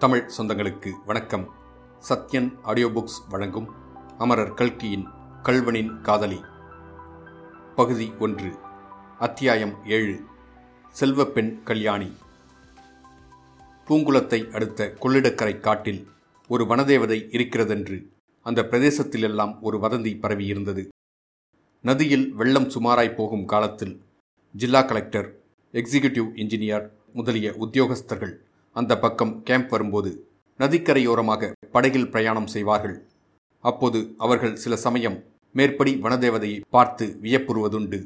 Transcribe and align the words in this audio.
தமிழ் 0.00 0.30
சொந்தங்களுக்கு 0.38 0.90
வணக்கம். 1.06 1.50
Sathyan 2.08 2.58
audio 2.62 2.88
books 2.88 3.28
வழங்கும் 3.28 3.68
அமரர் 4.18 4.54
கல்கியின் 4.54 5.06
கல்வனின் 5.42 6.00
காதலி. 6.00 6.40
பகுதி 7.76 8.12
ஒன்று 8.18 8.54
அத்தியாயம் 9.18 9.86
ஏழு 9.86 10.20
செல்வப்பெண் 11.00 11.62
கல்யாணி. 11.62 12.12
பூங்குளத்தை 13.86 14.50
அடுத்த 14.50 14.96
கொள்ளிடக்கரை 15.00 15.60
காட்டில் 15.60 16.08
ஒரு 16.48 16.64
வனதேவதை 16.64 17.28
இருக்கிறதென்று 17.30 18.10
அந்த 18.42 18.62
பிரதேசத்திலெல்லாம் 18.62 19.60
ஒரு 19.60 19.78
வதந்தி 19.78 20.18
பரவியிருந்தது 20.20 20.88
நதியில் 21.82 22.32
வெள்ளம் 22.32 22.70
சுமாராய் 22.70 23.14
போகும் 23.14 23.44
காலத்தில் 23.44 24.02
ஜில்லா 24.52 24.82
கலெக்டர் 24.82 25.40
எக்ஸிகியூட்டிவ் 25.72 26.30
இன்ஜினியர் 26.34 26.90
முதலிய 27.12 27.50
உத்தியோகஸ்தர்கள் 27.50 28.48
அந்த 28.76 28.92
பக்கம் 28.98 29.42
கேம்ப் 29.42 29.70
வரும்போது 29.70 30.10
நதிக்கரையோரமாக 30.58 31.52
படகில் 31.72 32.10
பிரயாணம் 32.10 32.46
செய்வார்கள். 32.46 32.96
அப்போது 33.64 34.14
அவர்கள் 34.18 34.56
சில 34.56 34.76
சமயம் 34.76 35.16
மேற்படி 35.54 35.92
வனதேவதையை 35.94 36.60
பார்த்து 36.70 37.06
வியப்புறுவதுண்டு. 37.22 37.98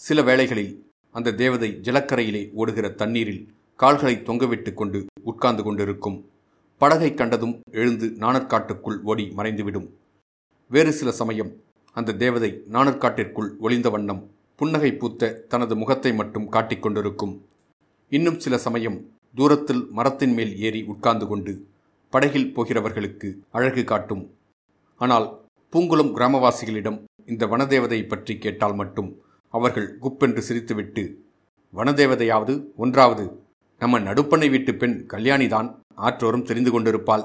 சில 0.00 0.22
வேளைகளில் 0.22 0.72
அந்த 1.14 1.34
தேவதை 1.34 1.70
ஜலக்கரையிலே 1.82 2.42
ஓடுகிற 2.52 2.88
தண்ணீரில் 2.90 3.42
கால்களை 3.76 4.14
தொங்கவிட்டு 4.16 4.72
கொண்டு 4.74 5.06
உட்கார்ந்து 5.22 5.62
கொண்டிருக்கும். 5.62 6.18
படகை 6.80 7.10
கண்டதும் 7.14 7.54
எழுந்து 7.70 8.06
நாணற்காட்டுக்குள் 8.18 8.98
ஓடி 9.02 9.24
மறைந்துவிடும். 9.36 9.88
வேறு 10.70 10.92
சில 10.92 11.10
சமயம் 11.12 11.52
அந்த 11.96 12.16
தேவதை 12.22 12.50
நாணற்காட்டிற்குள் 12.72 13.50
ஒளிந்த 13.58 13.90
வண்ணம் 13.90 14.22
புன்னகை 14.56 14.90
பூத்த 14.94 15.32
தனது 15.48 15.74
முகத்தை 15.76 16.12
மட்டும் 16.12 16.50
காட்டிக்கொண்டிருக்கும் 16.52 17.34
இன்னும் 18.12 18.38
சில 18.38 18.58
சமயம் 18.58 18.98
தூரத்தில் 19.38 19.82
மரத்தின் 19.96 20.34
மேல் 20.36 20.52
ஏறி 20.66 20.80
உட்கார்ந்து 20.92 21.26
கொண்டு 21.30 21.52
படகில் 22.12 22.52
போகிறவர்களுக்கு 22.56 23.28
அழகு 23.56 23.82
காட்டும். 23.84 24.24
ஆனால் 25.00 25.26
பூங்குளம் 25.72 26.12
கிராமவாசிகளிடம் 26.16 26.98
இந்த 27.32 27.46
வனதேவதை 27.46 28.00
பற்றி 28.06 28.34
கேட்டால் 28.44 28.76
மட்டும் 28.80 29.10
அவர்கள் 29.54 29.88
குப்பென்று 30.02 30.42
சிரித்துவிட்டு 30.48 31.04
வனதேவதையாவது 31.72 32.54
ஒன்றாவது. 32.76 33.24
நம்ம 33.80 33.98
நடுப்பண்ணை 34.06 34.48
வீட்டு 34.54 34.72
பெண் 34.74 34.96
கல்யாணிதான் 35.12 35.68
ஆற்றோரும் 36.06 36.46
தெரிந்து 36.48 36.70
கொண்டிருப்பாள் 36.70 37.24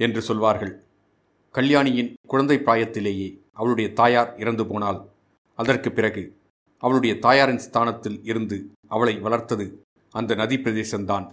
என்று 0.00 0.20
சொல்வார்கள். 0.28 0.72
கல்யாணியின் 1.54 2.10
குழந்தை 2.32 2.56
பிராயத்திலேயே 2.66 3.28
அவளுடைய 3.58 3.88
தாயார் 4.00 4.30
இறந்து 4.42 4.66
போனால் 4.66 5.00
அதற்கு 5.58 5.88
பிறகு 5.92 6.22
அவளுடைய 6.82 7.14
தாயாரின் 7.24 7.64
ஸ்தானத்தில் 7.66 8.20
இருந்து 8.30 8.56
அவளை 8.94 9.14
வளர்த்தது 9.24 9.66
அந்த 10.12 10.34
நதி 10.34 10.56
பிரதேசம்தான். 10.56 11.26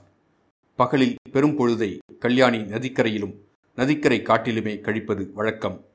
பகலில் 0.75 1.15
பெரும் 1.31 1.57
பொழுதை 1.57 1.97
கல்யாணி 2.19 2.57
நதிக்கரையிலும் 2.57 3.35
நதிக்கரை 3.75 4.21
காட்டிலுமே 4.21 4.81
கழிப்பது 4.81 5.31
வழக்கம். 5.33 5.85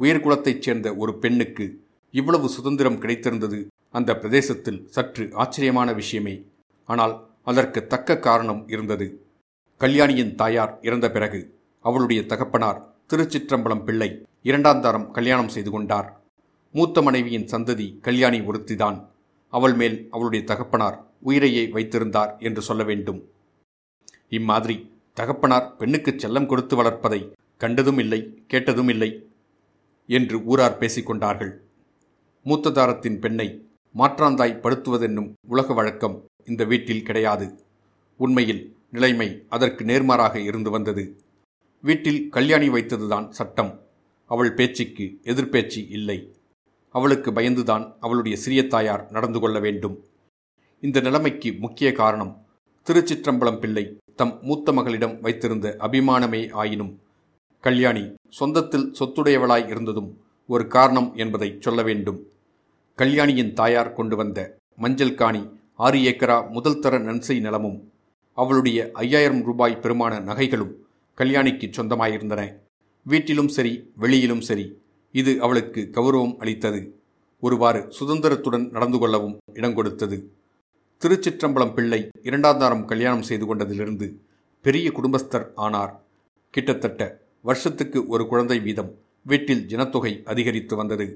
உயர்குலத்தைச் 0.00 0.58
சேர்ந்த 0.58 0.96
ஒரு 0.96 1.18
பெண்ணுக்கு 1.18 1.84
இவ்வளவு 2.10 2.48
சுதந்திரம் 2.48 3.00
கிடைத்திருந்தது 3.02 3.66
அந்த 3.90 4.16
பிரதேசத்தில் 4.16 4.88
சற்று 4.88 5.30
ஆச்சரியமான 5.32 5.92
விஷயமே. 5.92 6.46
ஆனால் 6.84 7.28
அதற்கு 7.44 7.86
தக்க 7.86 8.18
காரணம் 8.18 8.68
இருந்தது. 8.68 9.26
கல்யாணியின் 9.78 10.34
தாயார் 10.34 10.78
இறந்த 10.82 11.10
பிறகு 11.10 11.58
அவளுடைய 11.80 12.26
தகப்பனார் 12.26 12.94
திருச்சிற்றம்பலம் 13.08 13.84
பிள்ளை 13.84 14.22
இரண்டாம் 14.42 14.80
தாரம் 14.80 15.10
கல்யாணம் 15.10 15.48
செய்து 15.48 15.70
கொண்டார். 15.70 16.20
மூத்த 16.72 17.02
மனைவியின் 17.02 17.44
சந்ததி 17.44 18.00
கல்யாணி 18.00 18.40
ஒருத்திதான். 18.40 19.06
அவள் 19.48 19.74
மேல் 19.74 20.08
அவளுடைய 20.10 20.44
தகப்பனார் 20.44 21.07
உயிரையை 21.20 21.68
வைத்திருந்தார் 21.68 22.36
என்று 22.38 22.62
சொல்ல 22.62 22.82
வேண்டும். 22.82 23.28
இம்மாதிரி 24.28 24.92
தகப்பனார் 25.14 25.76
பெண்ணுக்கு 25.76 26.10
செல்லம் 26.10 26.46
கொடுத்து 26.46 26.76
வளர்ப்பதை 26.76 27.32
கண்டதும் 27.58 27.98
இல்லை 27.98 28.44
கேட்டதும் 28.46 28.88
இல்லை 28.88 29.28
என்று 30.06 30.44
ஊரார் 30.44 30.78
பேசிக்கொண்டார்கள் 30.78 31.52
மூத்ததாரத்தின் 32.44 33.18
பெண்ணை 33.20 33.68
மாற்றாந்தாய் 33.94 34.60
படுத்துவதென்னும் 34.62 35.32
உலக 35.48 35.74
வழக்கம் 35.74 36.24
இந்த 36.44 36.64
வீட்டில் 36.64 37.02
கிடையாது. 37.02 37.58
உண்மையில் 38.16 38.76
நிலைமை 38.90 39.46
அதற்கு 39.48 39.84
நேர்மாறாக 39.84 40.36
இருந்து 40.36 40.70
வந்தது. 40.70 41.20
வீட்டில் 41.82 42.28
கல்யாணி 42.28 42.68
வைத்ததுதான் 42.68 43.28
சட்டம். 43.28 43.80
அவள் 44.26 44.52
பேச்சுக்கு 44.52 45.20
எதிர்பேச்சு 45.22 45.90
இல்லை. 45.90 46.36
அவளுக்கு 46.90 47.30
பயந்துதான் 47.30 47.94
அவளுடைய 48.00 48.36
சிறிய 48.36 48.66
தாயார் 48.66 49.10
நடந்து 49.10 49.40
கொள்ள 49.40 49.58
வேண்டும். 49.58 50.04
இந்த 50.80 51.00
நிலைமைக்கு 51.00 51.56
முக்கிய 51.58 51.92
காரணம் 51.92 52.46
திருச்சிற்றம்பலம் 52.86 53.58
பிள்ளை 53.58 53.96
தம் 54.16 54.38
மூத்த 54.42 54.72
மகளிடம் 54.72 55.20
வைத்திருந்த 55.20 55.76
அபிமானமே 55.78 56.52
ஆயினும். 56.52 57.00
கல்யாணி 57.60 58.14
சொந்தத்தில் 58.40 58.92
சொத்துடையவளாய் 58.98 59.68
இருந்ததும் 59.68 60.20
ஒரு 60.46 60.66
காரணம் 60.66 61.14
என்பதை 61.14 61.56
சொல்ல 61.60 61.82
வேண்டும். 61.82 62.28
கல்யாணியின் 62.94 63.52
தாயார் 63.52 63.92
கொண்டு 63.92 64.16
வந்த 64.16 64.56
மஞ்சள் 64.76 65.14
காணி 65.14 65.42
ஆறு 65.74 65.98
ஏக்கரா 65.98 66.50
முதல் 66.50 66.78
தர 66.78 66.98
நன்சை 66.98 67.40
நிலமும் 67.40 67.92
அவளுடைய 68.34 68.90
ஐயாயிரம் 68.92 69.44
ரூபாய் 69.44 69.78
பெருமான 69.82 70.20
நகைகளும் 70.20 70.72
கல்யாணிக்கு 71.18 71.68
சொந்தமாயிருந்தன. 71.76 72.54
வீட்டிலும் 73.04 73.48
சரி 73.48 73.90
வெளியிலும் 73.96 74.40
சரி 74.40 74.78
இது 75.12 75.40
அவளுக்கு 75.40 75.90
கௌரவம் 75.92 76.36
அளித்தது. 76.36 77.00
ஒருவாறு 77.40 77.92
சுதந்திரத்துடன் 78.00 78.70
நடந்து 78.70 78.98
கொள்ளவும் 78.98 79.38
இடம் 79.54 79.74
கொடுத்தது. 79.74 80.32
திருச்சிற்றம்பலம் 81.04 81.72
பிள்ளை 81.72 82.08
இரண்டாந்தாரம் 82.22 82.84
கல்யாணம் 82.84 83.22
செய்து 83.22 83.44
கொண்டதிலிருந்து 83.46 84.06
பெரிய 84.60 84.90
குடும்பஸ்தர் 84.90 85.44
ஆனார். 85.54 85.92
கிட்டத்தட்ட 86.50 87.02
வருஷத்துக்கு 87.42 88.06
ஒரு 88.06 88.26
குழந்தை 88.26 88.60
வீதம் 88.60 88.90
வீட்டில் 89.24 89.66
ஜனத்தொகை 89.66 90.22
அதிகரித்து 90.24 90.76
வந்தது. 90.76 91.06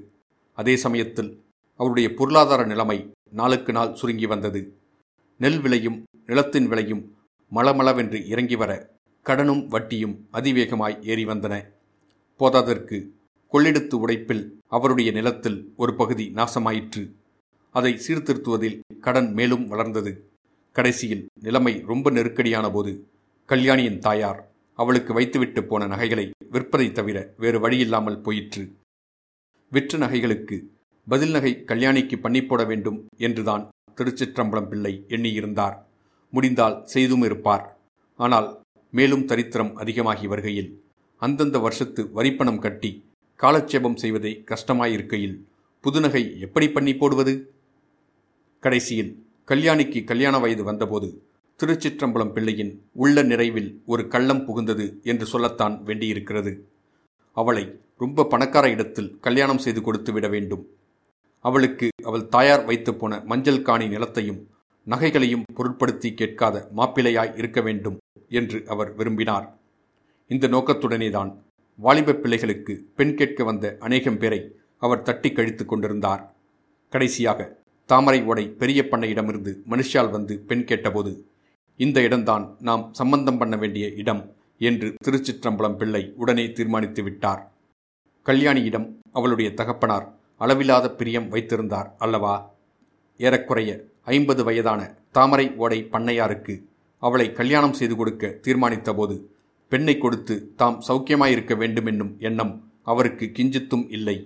அதே 0.53 0.75
சமயத்தில் 0.75 1.43
அவருடைய 1.75 2.13
பொருளாதார 2.13 2.63
நிலைமை 2.63 3.11
நாளுக்கு 3.31 3.73
நாள் 3.73 3.95
சுருங்கி 3.95 4.25
வந்தது. 4.25 4.61
நெல் 5.37 5.59
விலையும் 5.59 6.03
நிலத்தின் 6.25 6.67
விலையும் 6.67 7.03
மளமளவென்று 7.51 8.27
இறங்கி 8.27 8.55
வர 8.55 8.71
கடனும் 9.25 9.67
வட்டியும் 9.67 10.15
அதிவேகமாய் 10.33 11.03
ஏறி 11.03 11.25
வந்தன. 11.25 11.73
போதாதற்கு 12.39 13.09
கொள்ளிடத்து 13.53 13.95
உடைப்பில் 14.05 14.45
அவருடைய 14.67 15.11
நிலத்தில் 15.11 15.73
ஒரு 15.75 15.95
பகுதி 15.95 16.31
நாசமாயிற்று. 16.35 17.03
அதை 17.73 17.91
சீர்திருத்துவதில் 18.05 18.77
கடன் 19.05 19.29
மேலும் 19.37 19.65
வளர்ந்தது. 19.71 20.11
கடைசியில் 20.75 21.23
நிலைமை 21.45 21.73
ரொம்ப 21.91 22.07
நெருக்கடியான 22.17 22.65
போது 22.71 22.91
கல்யாணியின் 23.49 23.99
தாயார் 24.05 24.39
அவளுக்கு 24.79 25.11
வைத்துவிட்டு 25.13 25.61
போன 25.63 25.87
நகைகளை 25.87 26.25
விற்பதை 26.53 26.87
தவிர 26.91 27.17
வேறு 27.37 27.59
வழியில்லாமல் 27.63 28.21
போயிற்று. 28.25 28.63
விற்ற 29.71 29.97
நகைகளுக்கு 29.97 30.57
பதில் 31.07 31.33
நகை 31.35 31.51
கல்யாணிக்கு 31.71 32.17
பண்ணி 32.17 32.41
போட 32.43 32.61
வேண்டும் 32.63 32.99
என்றுதான் 33.17 33.63
திருச்சிற்றம்பலம் 33.97 34.69
பிள்ளை 34.71 34.93
எண்ணியிருந்தார். 35.15 35.75
முடிந்தால் 36.33 36.77
செய்தும் 36.93 37.25
இருப்பார். 37.27 37.65
ஆனால் 38.19 38.47
மேலும் 38.93 39.25
தரித்திரம் 39.25 39.73
அதிகமாகி 39.81 40.27
வருகையில் 40.31 40.71
அந்தந்த 41.21 41.57
வருஷத்து 41.59 42.01
வரிப்பணம் 42.17 42.61
கட்டி 42.65 42.91
காலட்சேபம் 43.39 43.99
செய்வதே 44.03 44.31
கஷ்டமாயிருக்கையில் 44.51 45.37
புதுநகை 45.83 46.23
எப்படி 46.45 46.67
பண்ணி 46.69 46.93
போடுவது? 46.95 47.33
கடைசியில் 48.63 49.11
கல்யாணிக்கு 49.47 49.99
கல்யாண 50.03 50.35
வயது 50.39 50.63
வந்தபோது 50.63 51.07
திருச்சிற்றம்பலம் 51.59 52.31
பிள்ளையின் 52.35 52.71
உள்ள 52.93 53.23
நிறைவில் 53.23 53.71
ஒரு 53.85 54.03
கள்ளம் 54.07 54.43
புகுந்தது 54.47 54.85
என்று 55.03 55.25
சொல்லத்தான் 55.25 55.75
வேண்டியிருக்கிறது. 55.83 56.51
அவளை 57.37 57.63
ரொம்ப 57.97 58.25
பணக்கார 58.25 58.65
இடத்தில் 58.69 59.09
கல்யாணம் 59.19 59.61
செய்து 59.65 59.81
கொடுத்து 59.81 60.11
விட 60.13 60.27
வேண்டும். 60.27 60.63
அவளுக்கு 61.45 61.87
அவள் 62.03 62.25
தாயார் 62.27 62.63
வைத்து 62.65 62.91
போன 62.95 63.19
மஞ்சள் 63.31 63.61
காணி 63.61 63.87
நிலத்தையும் 63.87 64.41
நகைகளையும் 64.87 65.47
பொருட்படுத்தி 65.57 66.09
கேட்காத 66.13 66.55
மாப்பிள்ளையாய் 66.77 67.35
இருக்க 67.37 67.61
வேண்டும் 67.61 67.97
என்று 68.29 68.59
அவர் 68.67 68.91
விரும்பினார். 68.95 69.47
இந்த 70.31 70.47
நோக்கத்துடனேதான் 70.47 71.31
வாலிப 71.79 72.13
பிள்ளைகளுக்கு 72.13 72.73
பெண் 72.95 73.15
கேட்க 73.15 73.43
வந்த 73.43 73.75
அநேகம் 73.79 74.17
பேரை 74.17 74.41
அவர் 74.77 75.05
தட்டி 75.09 75.31
கழித்து 75.31 75.65
கொண்டிருந்தார். 75.65 76.23
கடைசியாக 76.93 77.41
தாமரை 77.93 78.19
ஓடை 78.29 78.43
பெரிய 78.61 78.79
பண்ணையிடமிருந்து 78.91 79.51
மனுஷால் 79.71 80.13
வந்து 80.13 80.33
பெண் 80.49 80.63
கேட்டபோது 80.69 81.11
இந்த 81.79 81.97
இடம்தான் 82.01 82.45
நாம் 82.67 82.83
சம்பந்தம் 82.99 83.37
பண்ண 83.37 83.55
வேண்டிய 83.63 83.85
இடம் 84.01 84.21
என்று 84.57 84.87
திருச்சிற்றம்பலம் 85.05 85.77
பிள்ளை 85.79 86.01
உடனே 86.21 86.45
தீர்மானித்து 86.57 87.01
விட்டார். 87.03 87.41
கல்யாணியிடம் 88.25 88.87
அவளுடைய 89.11 89.49
தகப்பனார் 89.59 90.05
அளவில்லாத 90.37 90.85
பிரியம் 90.99 91.27
வைத்திருந்தார் 91.33 91.89
அல்லவா? 91.97 92.35
ஏறக்குறைய 93.19 93.71
ஐம்பது 94.15 94.41
வயதான 94.43 94.81
தாமரை 95.11 95.47
ஓடை 95.63 95.79
பண்ணையாருக்கு 95.93 96.55
அவளை 97.03 97.27
கல்யாணம் 97.39 97.77
செய்து 97.79 97.95
கொடுக்க 97.95 98.33
தீர்மானித்தபோது 98.45 99.15
பெண்ணை 99.71 99.97
கொடுத்து 99.97 100.37
தாம் 100.55 100.79
சௌக்கியமாயிருக்க 100.87 101.55
வேண்டுமென்னும் 101.63 102.13
எண்ணம் 102.29 102.53
அவருக்கு 102.91 103.25
கிஞ்சித்தும் 103.37 103.85
இல்லை. 103.97 104.17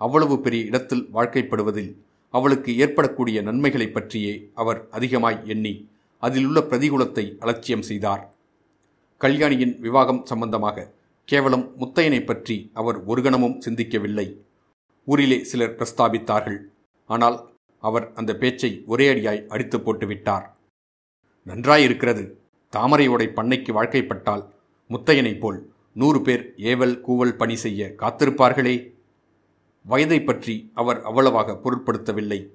அவ்வளவு 0.00 0.36
பெரிய 0.46 0.62
இடத்தில் 0.70 1.04
வாழ்க்கைப்படுவதில் 1.14 1.92
அவளுக்கு 2.32 2.78
ஏற்படக்கூடிய 2.78 3.42
நன்மைகளைப் 3.42 3.94
பற்றியே 3.94 4.50
அவர் 4.54 4.86
அதிகமாய் 4.90 5.40
எண்ணி 5.44 5.88
அதிலுள்ள 6.20 6.60
பிரதிகூலத்தை 6.60 7.38
அலட்சியம் 7.38 7.82
செய்தார். 7.82 8.34
கல்யாணியின் 9.18 9.80
விவாகம் 9.80 10.26
சம்பந்தமாக 10.26 10.92
கேவலம் 11.24 11.72
முத்தையனை 11.78 12.24
பற்றி 12.24 12.70
அவர் 12.74 13.04
ஒரு 13.04 13.22
கணமும் 13.22 13.60
சிந்திக்கவில்லை. 13.60 14.36
ஊரிலே 15.04 15.44
சிலர் 15.44 15.76
பிரஸ்தாபித்தார்கள். 15.76 16.58
ஆனால் 17.06 17.52
அவர் 17.80 18.12
அந்த 18.14 18.36
பேச்சை 18.36 18.82
ஒரே 18.86 19.14
அடியாய் 19.14 19.46
அடித்து 19.46 19.78
போட்டுவிட்டார் 19.78 20.44
நன்றாயிருக்கிறது. 21.46 22.38
தாமரையோடை 22.76 23.26
பண்ணைக்கு 23.26 23.72
வாழ்க்கைப்பட்டால் 23.72 24.48
முத்தையனைப் 24.88 25.38
போல் 25.38 25.72
நூறு 25.94 26.22
பேர் 26.22 26.54
ஏவல் 26.56 27.02
கூவல் 27.08 27.36
பணி 27.36 27.56
செய்ய 27.56 27.94
காத்திருப்பார்களே. 27.98 28.91
வயதை 29.84 30.22
பற்றி 30.22 30.70
அவர் 30.74 31.02
அவ்வளவாக 31.02 31.60
பொருட்படுத்தவில்லை. 31.64 32.48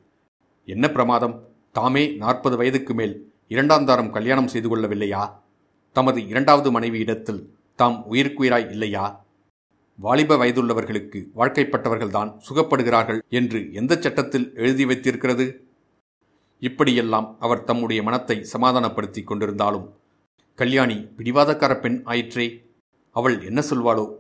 என்ன 0.66 0.90
பிரமாதம்? 0.90 1.48
தாமே 1.72 2.16
நாற்பது 2.16 2.58
வயதுக்கு 2.58 2.94
மேல் 2.94 3.34
இரண்டாந்தாரம் 3.50 4.10
கல்யாணம் 4.10 4.48
செய்து 4.48 4.78
கொள்ளவில்லையா? 4.78 5.32
தமது 5.94 6.28
இரண்டாவது 6.28 6.80
மனைவியிடத்தில் 6.80 7.46
தாம் 7.76 8.06
உயிருக்குயிராய் 8.12 8.70
இல்லையா? 8.70 9.26
வாலிப 9.96 10.36
வயதுள்ளவர்களுக்கு 10.36 11.28
வாழ்க்கைப்பட்டவர்கள்தான் 11.36 12.40
சுகப்படுகிறார்கள் 12.50 13.20
என்று 13.30 13.74
எந்த 13.74 13.98
சட்டத்தில் 14.00 14.54
எழுதி 14.56 14.86
வைத்திருக்கிறது? 14.86 15.68
இப்படியெல்லாம் 16.60 17.36
அவர் 17.40 17.64
தம்முடைய 17.64 18.04
மனத்தை 18.04 18.44
சமாதானப்படுத்தி 18.44 19.24
கொண்டிருந்தாலும் 19.24 19.90
கல்யாணி 20.56 20.94
பிடிவாதக்கார 20.94 21.80
பெண் 21.80 22.02
ஆயிற்றே 22.04 22.66
அவள் 23.12 23.42
என்ன 23.42 23.64
சொல்வாளோ? 23.70 24.14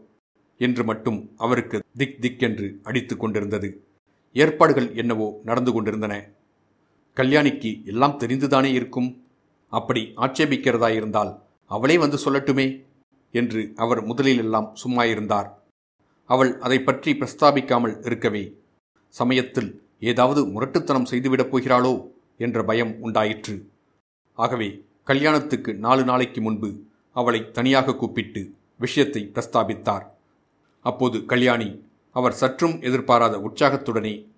என்று 0.58 0.84
மட்டும் 0.84 1.20
அவருக்கு 1.38 1.84
திக் 1.98 2.22
திக் 2.22 2.42
என்று 2.42 2.80
அடித்து 2.84 3.18
கொண்டிருந்தது. 3.18 3.86
ஏற்பாடுகள் 4.34 4.96
என்னவோ 4.96 5.40
நடந்து 5.44 5.72
கொண்டிருந்தன. 5.72 6.30
கல்யாணிக்கு 7.16 7.86
எல்லாம் 7.86 8.20
தெரிந்துதானே 8.20 8.72
இருக்கும்? 8.74 9.24
அப்படி 9.70 10.14
ஆட்சேபிக்கிறதாயிருந்தால் 10.16 11.40
அவளே 11.66 11.98
வந்து 11.98 12.18
சொல்லட்டுமே? 12.18 12.86
என்று 13.32 13.74
அவர் 13.76 14.06
முதலிலெல்லாம் 14.06 14.70
சும்மாயிருந்தார். 14.84 15.50
அவள் 16.26 16.58
அதை 16.58 16.80
பற்றி 16.80 17.12
பிரஸ்தாபிக்காமல் 17.12 18.06
இருக்கவே 18.06 18.44
சமயத்தில் 19.10 19.84
ஏதாவது 20.00 20.46
முரட்டுத்தனம் 20.46 21.06
செய்துவிடப் 21.06 21.52
போகிறாளோ 21.52 21.94
என்ற 22.38 22.64
பயம் 22.64 23.00
உண்டாயிற்று. 23.00 23.70
ஆகவே 24.34 24.86
கல்யாணத்துக்கு 25.04 25.76
நாலு 25.76 26.04
நாளைக்கு 26.04 26.42
முன்பு 26.42 26.70
அவளை 27.12 27.52
தனியாக 27.52 27.96
கூப்பிட்டு 27.96 28.54
விஷயத்தை 28.78 29.32
பிரஸ்தாபித்தார். 29.34 30.06
அப்போது 30.82 31.26
கல்யாணி 31.26 31.86
அவர் 32.12 32.34
சற்றும் 32.34 32.82
எதிர்பாராத 32.82 33.38
உற்சாகத்துடனே 33.38 34.30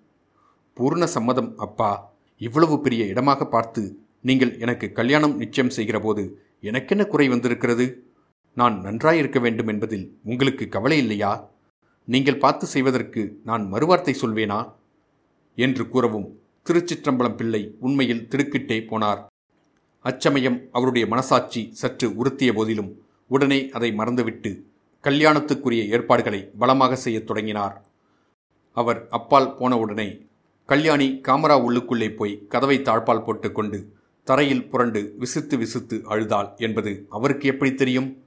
பூர்ண 0.76 1.04
சம்மதம் 1.04 1.56
அப்பா. 1.56 2.12
இவ்வளவு 2.38 2.80
பெரிய 2.80 3.04
இடமாக 3.04 3.46
பார்த்து 3.46 3.82
நீங்கள் 4.20 4.58
எனக்கு 4.58 4.92
கல்யாணம் 4.92 5.36
நிச்சயம் 5.36 5.74
செய்கிறபோது 5.76 6.22
எனக்கென்ன 6.60 7.04
குறை 7.04 7.28
வந்திருக்கிறது? 7.28 8.04
நான் 8.54 8.80
நன்றாயிருக்க 8.80 9.40
வேண்டும் 9.40 9.66
என்பதில் 9.66 10.18
உங்களுக்கு 10.22 10.68
கவலை 10.68 10.98
இல்லையா? 10.98 11.50
நீங்கள் 12.04 12.38
பார்த்து 12.38 12.66
செய்வதற்கு 12.66 13.40
நான் 13.44 13.72
மறுவார்த்தை 13.72 14.14
சொல்வேனா? 14.22 14.72
என்று 15.54 15.88
கூறவும் 15.88 16.38
திருச்சிற்றம்பலம் 16.66 17.36
பிள்ளை 17.36 17.76
உண்மையில் 17.80 18.26
திடுக்கிட்டே 18.30 18.78
போனார். 18.90 19.26
அச்சமயம் 20.04 20.68
அவருடைய 20.72 21.06
மனசாட்சி 21.06 21.70
சற்று 21.72 22.08
உறுத்திய 22.08 22.52
போதிலும் 22.52 22.90
உடனே 23.26 23.70
அதை 23.70 23.92
மறந்துவிட்டு 23.92 24.69
கல்யாணத்துக்குரிய 25.02 25.88
ஏற்பாடுகளை 25.88 26.50
பலமாக 26.58 26.96
செய்யத் 26.96 27.26
தொடங்கினார். 27.26 27.86
அவர் 28.72 29.06
அப்பால் 29.10 29.56
போனவுடனே 29.58 30.28
கல்யாணி 30.66 31.20
காமரா 31.28 31.56
உள்ளுக்குள்ளே 31.68 32.16
போய் 32.16 32.46
கதவை 32.46 32.78
தாழ்பால் 32.78 33.24
போட்டுக்கொண்டு 33.24 33.92
தரையில் 34.24 34.68
புரண்டு 34.68 35.14
விசித்து 35.18 35.58
விசித்து 35.58 36.02
அழுதாள் 36.04 36.52
என்பது 36.56 37.06
அவருக்கு 37.08 37.48
எப்படி 37.48 37.74
தெரியும்? 37.74 38.22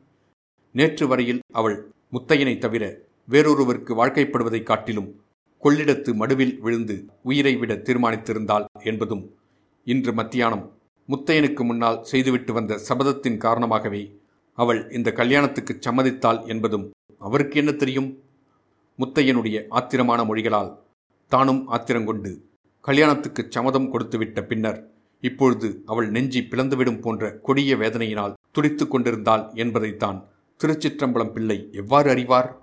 நேற்று 0.72 1.08
வரையில் 1.08 1.40
அவள் 1.54 1.92
முத்தையனை 2.12 2.58
தவிர 2.58 2.98
வேறொருவருக்கு 3.30 4.06
வாழ்க்கைப்படுவதைக் 4.06 4.64
காட்டிலும் 4.64 5.22
கொள்ளிடத்து 5.64 6.14
மடுவில் 6.14 6.58
விழுந்து 6.60 7.06
உயிரை 7.24 7.56
விட 7.56 7.74
தீர்மானித்திருந்தாள் 7.74 8.66
என்பதும் 8.84 9.36
இன்று 9.84 10.14
மத்தியானம் 10.14 10.78
முத்தையனுக்கு 11.10 11.64
முன்னால் 11.64 12.04
செய்துவிட்டு 12.04 12.54
வந்த 12.54 12.80
சபதத்தின் 12.90 13.38
காரணமாகவே 13.38 14.22
அவள் 14.54 14.92
இந்த 14.92 15.12
கல்யாணத்துக்கு 15.12 15.80
சம்மதித்தாள் 15.90 16.48
என்பதும் 16.48 16.92
அவருக்கு 17.20 17.56
என்ன 17.58 17.72
தெரியும்? 17.72 18.24
முத்தையனுடைய 19.00 19.66
ஆத்திரமான 19.70 20.24
மொழிகளால் 20.24 20.78
தானும் 21.28 21.72
ஆத்திரங்கொண்டு 21.72 22.38
கல்யாணத்துக்கு 22.82 23.46
சம்மதம் 23.50 23.94
கொடுத்துவிட்ட 23.94 24.42
பின்னர் 24.42 24.92
இப்பொழுது 25.22 25.82
அவள் 25.86 26.10
நெஞ்சி 26.10 26.42
பிளந்துவிடும் 26.42 27.02
போன்ற 27.02 27.32
கொடிய 27.32 27.76
வேதனையினால் 27.76 28.34
துடித்துக் 28.52 28.92
கொண்டிருந்தாள் 28.92 29.50
என்பதைத்தான் 29.54 30.28
திருச்சிற்றம்பலம் 30.64 31.32
பிள்ளை 31.32 31.70
எவ்வாறு 31.72 32.10
அறிவார்? 32.10 32.62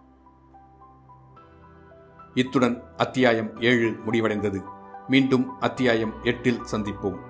இத்துடன் 2.35 2.83
அத்தியாயம் 2.97 3.61
ஏழு 3.61 3.91
முடிவடைந்தது. 4.07 4.63
மீண்டும் 5.09 5.59
அத்தியாயம் 5.59 6.15
எட்டில் 6.23 6.61
சந்திப்போம். 6.73 7.30